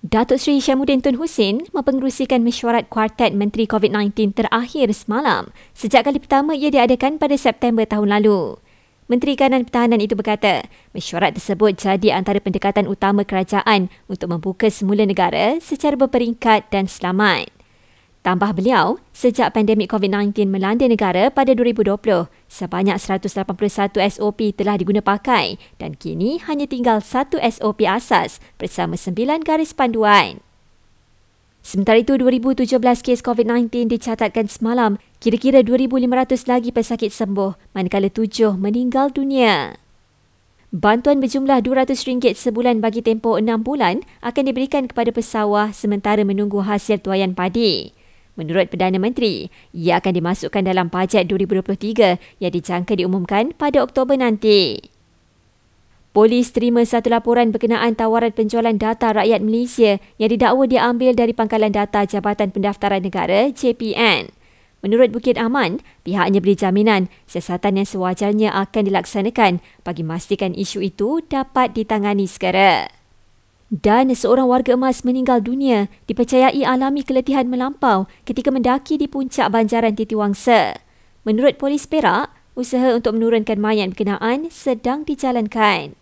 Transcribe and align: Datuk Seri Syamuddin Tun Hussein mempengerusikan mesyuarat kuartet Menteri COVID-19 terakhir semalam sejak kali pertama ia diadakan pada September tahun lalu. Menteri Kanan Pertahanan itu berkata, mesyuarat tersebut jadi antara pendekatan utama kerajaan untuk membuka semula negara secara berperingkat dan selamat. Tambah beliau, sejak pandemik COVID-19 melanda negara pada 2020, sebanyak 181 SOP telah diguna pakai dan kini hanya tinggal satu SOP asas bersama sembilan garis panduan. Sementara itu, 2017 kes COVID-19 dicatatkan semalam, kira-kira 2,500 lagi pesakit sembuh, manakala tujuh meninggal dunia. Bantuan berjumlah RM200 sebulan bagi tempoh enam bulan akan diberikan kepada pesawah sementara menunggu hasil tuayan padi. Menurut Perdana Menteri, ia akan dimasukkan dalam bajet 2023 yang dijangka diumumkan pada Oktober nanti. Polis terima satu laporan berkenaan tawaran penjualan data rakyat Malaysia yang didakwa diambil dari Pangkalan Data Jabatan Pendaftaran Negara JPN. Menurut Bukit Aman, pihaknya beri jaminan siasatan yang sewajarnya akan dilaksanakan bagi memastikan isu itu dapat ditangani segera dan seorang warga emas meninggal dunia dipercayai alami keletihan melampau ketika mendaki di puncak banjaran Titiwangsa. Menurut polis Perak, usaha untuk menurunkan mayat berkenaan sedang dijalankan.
Datuk 0.00 0.40
Seri 0.40 0.64
Syamuddin 0.64 1.04
Tun 1.04 1.20
Hussein 1.20 1.60
mempengerusikan 1.76 2.40
mesyuarat 2.40 2.88
kuartet 2.88 3.36
Menteri 3.36 3.68
COVID-19 3.68 4.32
terakhir 4.32 4.88
semalam 4.96 5.52
sejak 5.76 6.08
kali 6.08 6.16
pertama 6.16 6.56
ia 6.56 6.72
diadakan 6.72 7.20
pada 7.20 7.36
September 7.36 7.84
tahun 7.84 8.08
lalu. 8.08 8.56
Menteri 9.12 9.36
Kanan 9.36 9.68
Pertahanan 9.68 10.00
itu 10.00 10.16
berkata, 10.16 10.64
mesyuarat 10.96 11.36
tersebut 11.36 11.76
jadi 11.76 12.16
antara 12.16 12.40
pendekatan 12.40 12.88
utama 12.88 13.28
kerajaan 13.28 13.92
untuk 14.08 14.32
membuka 14.32 14.72
semula 14.72 15.04
negara 15.04 15.60
secara 15.60 16.00
berperingkat 16.00 16.72
dan 16.72 16.88
selamat. 16.88 17.59
Tambah 18.20 18.52
beliau, 18.52 19.00
sejak 19.16 19.56
pandemik 19.56 19.88
COVID-19 19.88 20.44
melanda 20.52 20.84
negara 20.84 21.32
pada 21.32 21.56
2020, 21.56 22.28
sebanyak 22.52 23.00
181 23.00 23.96
SOP 23.96 24.52
telah 24.52 24.76
diguna 24.76 25.00
pakai 25.00 25.56
dan 25.80 25.96
kini 25.96 26.36
hanya 26.44 26.68
tinggal 26.68 27.00
satu 27.00 27.40
SOP 27.40 27.88
asas 27.88 28.36
bersama 28.60 29.00
sembilan 29.00 29.40
garis 29.40 29.72
panduan. 29.72 30.44
Sementara 31.64 32.04
itu, 32.04 32.20
2017 32.20 32.76
kes 33.00 33.24
COVID-19 33.24 33.88
dicatatkan 33.88 34.52
semalam, 34.52 35.00
kira-kira 35.16 35.64
2,500 35.64 36.44
lagi 36.44 36.76
pesakit 36.76 37.16
sembuh, 37.16 37.72
manakala 37.72 38.12
tujuh 38.12 38.52
meninggal 38.52 39.16
dunia. 39.16 39.80
Bantuan 40.76 41.24
berjumlah 41.24 41.64
RM200 41.64 42.36
sebulan 42.36 42.84
bagi 42.84 43.00
tempoh 43.00 43.40
enam 43.40 43.64
bulan 43.64 44.04
akan 44.20 44.42
diberikan 44.44 44.84
kepada 44.86 45.08
pesawah 45.08 45.72
sementara 45.72 46.20
menunggu 46.20 46.60
hasil 46.60 47.00
tuayan 47.00 47.32
padi. 47.32 47.96
Menurut 48.38 48.70
Perdana 48.70 48.96
Menteri, 48.96 49.50
ia 49.74 49.98
akan 49.98 50.12
dimasukkan 50.14 50.62
dalam 50.62 50.86
bajet 50.86 51.26
2023 51.26 52.40
yang 52.40 52.52
dijangka 52.54 52.94
diumumkan 52.94 53.52
pada 53.54 53.82
Oktober 53.82 54.14
nanti. 54.14 54.78
Polis 56.10 56.50
terima 56.50 56.82
satu 56.82 57.06
laporan 57.06 57.54
berkenaan 57.54 57.94
tawaran 57.94 58.34
penjualan 58.34 58.74
data 58.74 59.14
rakyat 59.14 59.38
Malaysia 59.46 60.02
yang 60.18 60.30
didakwa 60.34 60.66
diambil 60.66 61.14
dari 61.14 61.30
Pangkalan 61.30 61.70
Data 61.70 62.02
Jabatan 62.02 62.50
Pendaftaran 62.50 62.98
Negara 62.98 63.46
JPN. 63.54 64.34
Menurut 64.82 65.14
Bukit 65.14 65.38
Aman, 65.38 65.78
pihaknya 66.02 66.42
beri 66.42 66.58
jaminan 66.58 67.06
siasatan 67.30 67.78
yang 67.78 67.86
sewajarnya 67.86 68.50
akan 68.50 68.82
dilaksanakan 68.90 69.52
bagi 69.86 70.02
memastikan 70.02 70.50
isu 70.50 70.82
itu 70.82 71.22
dapat 71.30 71.78
ditangani 71.78 72.26
segera 72.26 72.99
dan 73.70 74.10
seorang 74.10 74.50
warga 74.50 74.74
emas 74.74 75.06
meninggal 75.06 75.38
dunia 75.38 75.86
dipercayai 76.10 76.66
alami 76.66 77.06
keletihan 77.06 77.46
melampau 77.46 78.10
ketika 78.26 78.50
mendaki 78.50 78.98
di 78.98 79.06
puncak 79.06 79.46
banjaran 79.54 79.94
Titiwangsa. 79.94 80.82
Menurut 81.22 81.54
polis 81.54 81.86
Perak, 81.86 82.34
usaha 82.58 82.90
untuk 82.90 83.14
menurunkan 83.14 83.62
mayat 83.62 83.94
berkenaan 83.94 84.50
sedang 84.50 85.06
dijalankan. 85.06 85.99